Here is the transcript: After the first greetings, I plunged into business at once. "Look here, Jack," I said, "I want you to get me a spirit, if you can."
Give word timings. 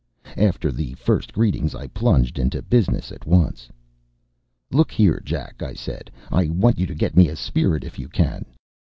After 0.37 0.71
the 0.71 0.95
first 0.95 1.31
greetings, 1.31 1.75
I 1.75 1.85
plunged 1.85 2.39
into 2.39 2.63
business 2.63 3.11
at 3.11 3.27
once. 3.27 3.69
"Look 4.71 4.89
here, 4.91 5.21
Jack," 5.23 5.61
I 5.61 5.75
said, 5.75 6.09
"I 6.31 6.49
want 6.49 6.79
you 6.79 6.87
to 6.87 6.95
get 6.95 7.15
me 7.15 7.29
a 7.29 7.35
spirit, 7.35 7.83
if 7.83 7.99
you 7.99 8.09
can." 8.09 8.43